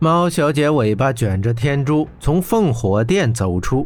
[0.00, 3.84] 猫小姐尾巴卷着天珠从烽火殿走出，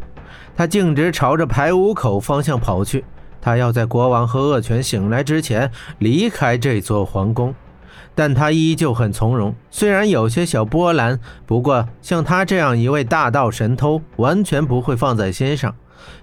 [0.55, 3.03] 她径直朝着排污口方向跑去。
[3.41, 7.55] 她要在国王和恶犬醒来之前离开这座皇宫，
[8.13, 15.73] 但她依旧很从容，虽然有些小波澜，不过像她这样一位大道神偷，完全不会放在心上。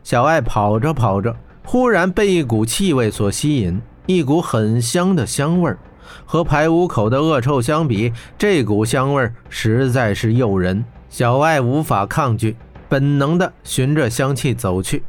[0.04, 1.34] 小爱跑着跑着，
[1.64, 5.76] 忽然被一股气味所吸引，一股很香的香味儿。
[6.24, 10.84] 和排污口的恶臭相比，这股香味实在是诱人。
[11.08, 12.56] 小爱无法抗拒，
[12.88, 15.02] 本能的循着香气走去。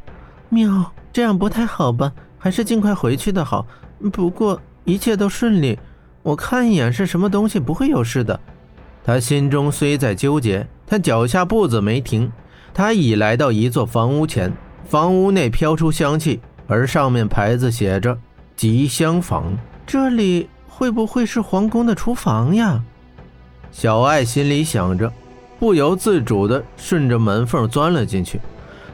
[0.48, 2.12] 喵，这样不太好吧？
[2.38, 3.66] 还是尽快回去的好。
[4.12, 5.78] 不过一切都顺利，
[6.22, 8.38] 我看一眼是什么东西，不会有事的。
[9.04, 12.30] 他心中虽在纠结，但脚下步子没停。
[12.74, 14.52] 他已来到一座房屋前，
[14.84, 18.18] 房屋内飘出香气，而上面牌子写着
[18.56, 19.56] “吉香坊”。
[19.86, 20.48] 这里。
[20.74, 22.82] 会不会是皇宫的厨房呀？
[23.70, 25.12] 小爱心里想着，
[25.58, 28.40] 不由自主地顺着门缝钻了进去。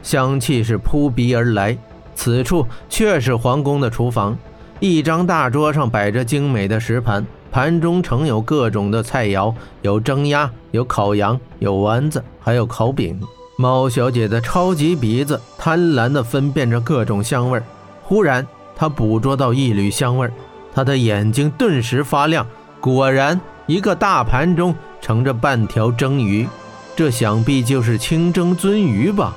[0.03, 1.77] 香气是扑鼻而来，
[2.13, 4.37] 此处确是皇宫的厨房。
[4.81, 13.19] 一张大桌上摆着精美的食盘，盘中盛有各种的菜肴，有蒸鸭，有烤羊，有丸子，还有烤饼。
[13.57, 17.63] 猫小姐的超级鼻子贪婪地分辨着各种香味儿
[18.03, 20.31] 忽然，她捕捉到一缕香味儿
[20.73, 22.45] 他的眼睛顿时发亮，
[22.79, 26.47] 果然，一个大盘中盛着半条蒸鱼，
[26.95, 29.35] 这想必就是清蒸鳟鱼吧？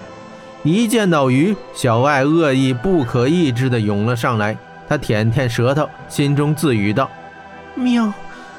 [0.62, 4.56] 一见到鱼，小爱恶意不可抑制地涌了上来。
[4.88, 7.10] 他舔舔舌头，心中自语道
[7.74, 8.12] ：“喵，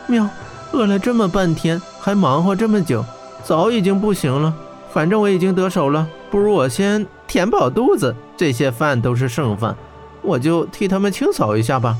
[0.07, 0.27] 喵，
[0.71, 3.05] 饿了这么半天，还忙活这么久，
[3.43, 4.53] 早已经不行了。
[4.91, 8.13] 反正我已经得手了，不如我先填饱肚子。
[8.35, 9.75] 这些饭都是剩饭，
[10.21, 11.95] 我就替他们清扫一下吧。”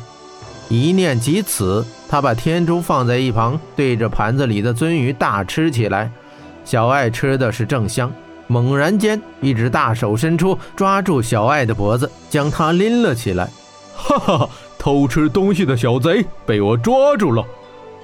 [0.73, 6.11] 一念及此，他把天珠放在一旁，对着盘子里的鳟鱼大吃起来。
[6.65, 8.11] 小爱吃的是正香，
[8.47, 13.47] 猛然间，一只大手伸出，抓住小爱的脖子，将她拎了起来。
[13.95, 17.45] 哈哈，偷吃东西的小贼被我抓住了！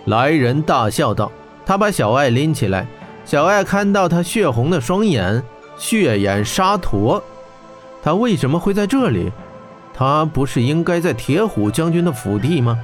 [0.06, 1.31] 来人大笑道。
[1.66, 2.85] 他把小爱拎起来，
[3.25, 5.44] 小爱看到他血红的双眼，
[5.75, 7.24] 血眼沙陀，
[8.03, 9.31] 他为什么会在这里？
[9.99, 12.79] 他不是应该在铁虎将军的府邸吗？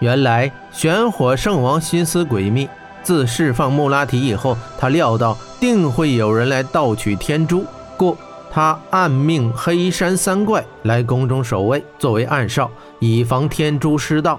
[0.00, 2.68] 原来玄火圣王心思诡秘，
[3.02, 7.64] 自释放穆拉提以后，他料到定会有人来盗取天珠，
[7.96, 8.14] 故
[8.50, 14.38] 他暗命黑山三怪来宫中守卫，作为暗哨，以防天珠失盗。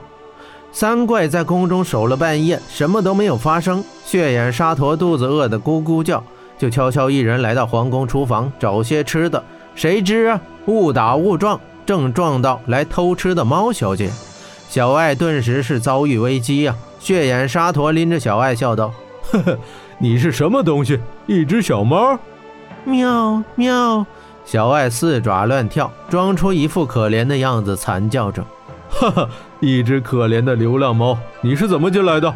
[0.71, 3.83] 三怪在宫中守了半夜，什么都没有发生。
[4.05, 6.23] 血眼沙陀肚子饿得咕咕叫，
[6.59, 11.59] 就悄悄一人来到皇宫厨房找些吃的，谁知啊，误打误撞。
[11.89, 14.11] 正撞到来偷吃的猫小姐，
[14.69, 16.75] 小爱顿时是遭遇危机呀！
[16.99, 18.93] 血眼沙陀拎着小爱笑道
[19.31, 19.57] ：“呵呵，
[19.97, 20.99] 你是什么东西？
[21.25, 22.15] 一只小猫？”
[22.85, 24.05] 喵喵！
[24.45, 28.45] 小爱四爪乱跳，装出一副可怜的样子，惨叫着
[28.87, 29.27] ：“哈哈，
[29.59, 32.31] 一只可怜的流浪猫，你是怎么进来的？”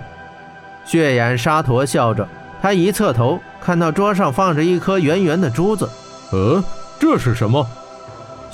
[0.84, 2.28] 血眼沙陀笑着，
[2.60, 5.88] 他一侧头，看到桌上放着一颗圆圆的珠子。
[6.32, 6.64] 嗯，
[7.00, 7.64] 这是什么？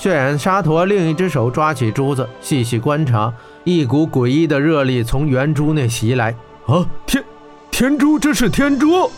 [0.00, 3.30] 血眼沙陀另一只手抓起珠子，细细观察，
[3.64, 6.34] 一股诡异的热力从圆珠内袭来。
[6.64, 7.22] 啊，天，
[7.70, 9.10] 天珠，这是天珠！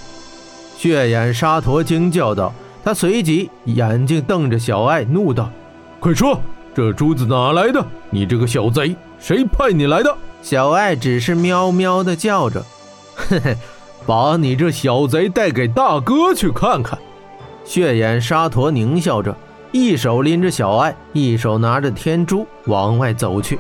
[0.76, 2.52] 血眼沙陀惊叫道。
[2.82, 5.48] 他随即眼睛瞪着小爱，怒道
[6.00, 6.40] ：“快说，
[6.74, 7.86] 这珠子哪来的？
[8.10, 10.12] 你这个小贼，谁派你来的？”
[10.42, 12.60] 小爱只是喵喵的叫着
[13.14, 13.56] ：“嘿嘿，
[14.04, 16.98] 把你这小贼带给大哥去看看。”
[17.64, 19.32] 血眼沙陀狞笑着。
[19.72, 23.58] 一手拎着小爱，一手拿着天珠往外走去。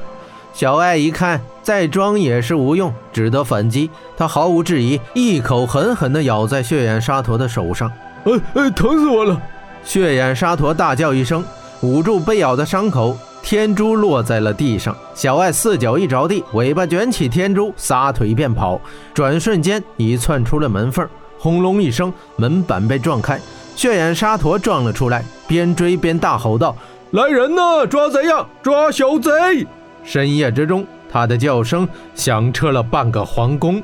[0.52, 3.90] 小爱一看，再装也是无用，只得反击。
[4.16, 7.90] 他毫无质疑，一口狠狠地咬在血眼沙陀的手上。
[8.24, 9.40] 哎哎，疼死我了！
[9.82, 11.42] 血眼沙陀大叫一声，
[11.80, 13.16] 捂住被咬的伤口。
[13.42, 14.94] 天珠落在了地上。
[15.14, 18.80] 小爱四脚一着地，尾巴卷起天珠，撒腿便跑。
[19.12, 21.08] 转瞬间已窜出了门缝，
[21.38, 23.40] 轰隆一声，门板被撞开。
[23.82, 26.76] 血眼沙陀撞了出来，边追边大吼道
[27.10, 29.66] ：“来人呐，抓贼呀，抓小贼！”
[30.06, 33.82] 深夜之中，他的叫声响彻了半个皇宫。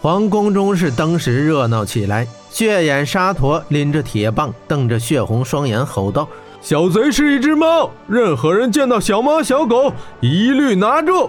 [0.00, 2.28] 皇宫中是登时热闹起来。
[2.48, 6.28] 血眼沙陀拎着铁棒，瞪着血红双眼，吼道
[6.62, 11.28] ：“小贼是一只猫，任何人见到小猫小狗，一律拿住！”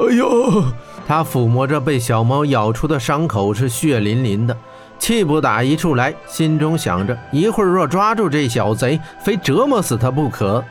[0.00, 0.64] 哎呦，
[1.06, 4.56] 他抚摸着被小猫咬出的伤口，是血淋淋的。
[5.00, 10.62] 气不打一处来，心中想着：一会儿若抓住这小贼，非折磨死他不可。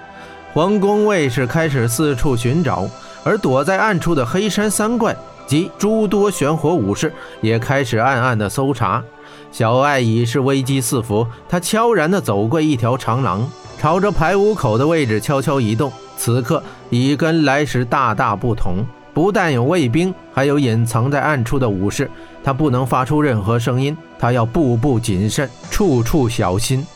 [0.53, 2.87] 皇宫卫士开始四处寻找，
[3.23, 5.15] 而躲在暗处的黑山三怪
[5.47, 7.11] 及诸多玄火武士
[7.41, 9.03] 也开始暗暗的搜查。
[9.51, 13.49] 小爱已是危机四伏，他悄然地走过一条长廊，
[13.79, 15.91] 朝着排污口的位置悄悄移动。
[16.15, 18.85] 此刻已跟来时大大不同，
[19.19, 22.09] 不但有卫兵，还有隐藏在暗处的武士。
[22.41, 26.87] 他不能发出任何声音，他要步步谨慎，处处小心。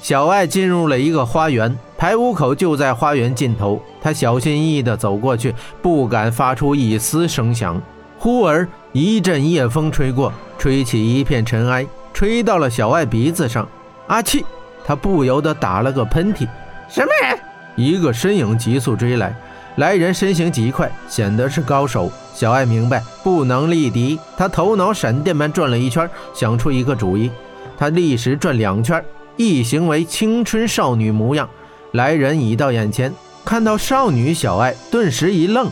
[0.00, 3.82] 小爱进入了一个花园，排污口就在花园尽头。
[4.00, 5.52] 他小心翼翼地走过去，
[5.82, 7.82] 不敢发出一丝声响。
[8.16, 11.84] 忽而一阵夜风吹过，吹起一片尘埃。
[12.14, 13.68] 吹到了小爱鼻子上，
[14.06, 14.44] 阿嚏！
[14.84, 16.46] 他不由得打了个喷嚏。
[16.88, 17.36] 什么人？
[17.74, 19.34] 一个身影急速追来，
[19.76, 22.10] 来人身形极快，显得是高手。
[22.34, 27.30] 小爱明白不能力敌，他头脑闪电般转了一圈，想出一个主意。
[27.78, 29.02] 他立时转两圈，
[29.36, 31.48] 一行为青春少女模样。
[31.92, 33.12] 来人已到眼前，
[33.44, 35.70] 看到少女小爱，顿时一愣。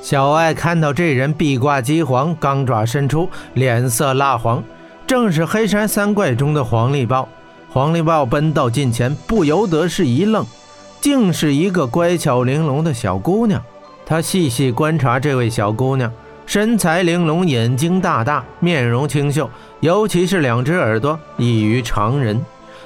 [0.00, 4.62] 小爱看到这人臂挂鸡黄，钢爪伸出，脸色蜡黄。
[5.06, 7.28] 正是黑山三怪中的黄力豹，
[7.68, 10.44] 黄力豹奔到近前，不由得是一愣，
[11.02, 13.60] 竟是一个乖巧玲珑的小姑娘。
[14.06, 16.10] 他细细观察这位小姑娘，
[16.46, 19.50] 身材玲珑，眼睛大大，面容清秀，
[19.80, 22.40] 尤其是两只耳朵异于常人。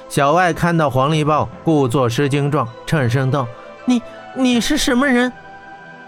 [0.09, 3.47] 小爱看到黄力豹，故作失惊状，颤声道
[3.85, 4.01] ：“你
[4.35, 5.31] 你是什么人？”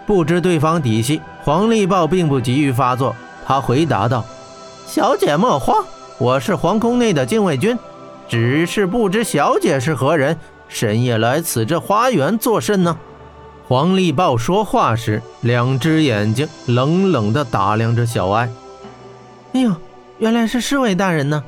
[0.04, 3.14] 不知对方底细，黄力豹并不急于发作，
[3.46, 4.24] 他回答道
[4.84, 5.84] ：“小姐莫慌。”
[6.18, 7.78] 我是皇宫内的禁卫军，
[8.28, 10.36] 只是不知小姐是何人，
[10.70, 12.96] 深夜来此这花园作甚呢？
[13.68, 18.48] 黄立豹说话时，两只眼睛冷冷地打量着小爱。
[19.52, 19.74] 哎呦，
[20.18, 21.44] 原来是侍卫大人呢！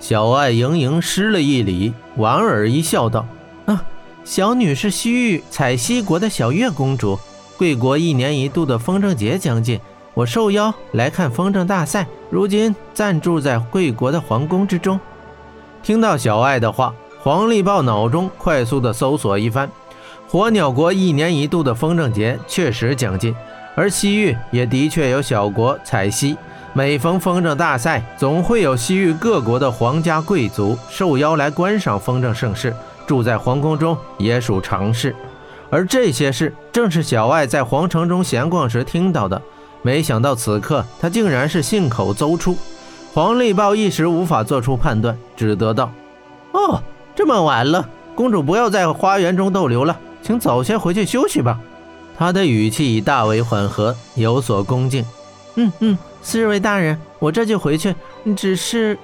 [0.00, 3.24] 小爱盈盈施了一礼，莞尔一笑，道
[3.66, 3.84] ：“啊，
[4.24, 7.18] 小女是西域采西国的小月公主。
[7.56, 9.78] 贵国一年一度的风筝节将近。”
[10.14, 15.00] 我受邀来看风筝大赛，如今暂住在贵国的皇宫之中。
[15.82, 19.70] 听到小爱的话，黄立豹脑中快速的搜索一番。
[20.28, 23.32] 火鸟国一年一度的风筝节确实将近，
[23.76, 26.36] 而西域也的确有小国采西。
[26.72, 32.74] 每逢风筝大赛，总会有西域各国的皇家贵族受邀来观赏风筝盛事，
[33.06, 35.14] 住在皇宫中也属常事。
[35.70, 39.40] 而这些事，正是小爱在皇城中闲逛时听到的。
[39.82, 42.56] 没想到此刻他竟然是信口诌出，
[43.14, 45.92] 黄立豹一时无法做出判断，只得道
[46.52, 46.82] ：“哦，
[47.14, 51.58] 这么晚了，公主不要在花园中逗留了，请早些回去休息吧。”
[52.18, 55.04] 他的语气已大为缓和，有所恭敬。
[55.56, 57.94] “嗯嗯，侍卫大人，我这就回去。
[58.36, 58.98] 只是……”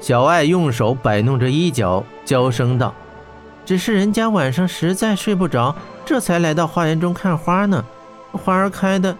[0.00, 2.94] 小爱用手摆弄着衣角，娇声道
[3.64, 5.74] ：“只是人家晚上实在睡不着，
[6.04, 7.84] 这才来到花园中看花呢。
[8.32, 9.16] 花儿开的……”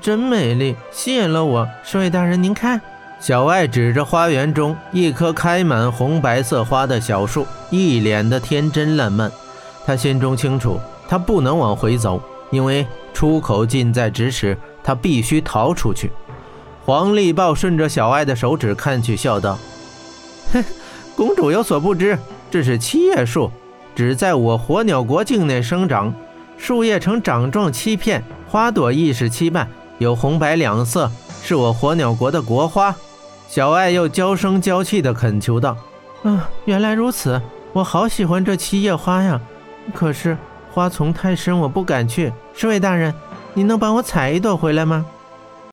[0.00, 1.68] 真美丽，吸引了我。
[1.84, 2.80] 侍卫大人，您看。
[3.20, 9.30] 小爱指着花园中一棵开满红白色花的小树，一脸的天真烂漫。
[9.84, 10.78] 他心中清楚，
[11.08, 16.12] 他不能往回走，因为出口近在咫尺，他必须逃出去。
[16.84, 19.58] 黄立豹顺着小爱的手指看去，笑道
[20.52, 20.64] ：“哼，
[21.16, 22.16] 公主有所不知，
[22.50, 23.50] 这是七叶树，
[23.94, 26.14] 只在我火鸟国境内生长，
[26.56, 29.68] 树叶呈掌状七片。”花朵亦是七瓣，
[29.98, 31.10] 有红白两色，
[31.42, 32.96] 是我火鸟国的国花。
[33.48, 35.74] 小爱又娇声娇气地恳求道
[36.22, 37.40] ：“啊，原来如此，
[37.72, 39.40] 我好喜欢这七叶花呀！
[39.94, 40.36] 可是
[40.70, 42.30] 花丛太深，我不敢去。
[42.52, 43.14] 侍卫大人，
[43.54, 45.06] 你能帮我采一朵回来吗？”